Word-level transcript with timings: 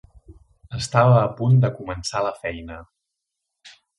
Estava 0.77 1.19
a 1.25 1.27
punt 1.41 1.59
de 1.67 1.71
començar 1.81 2.23
la 2.29 2.33
feina. 2.45 2.79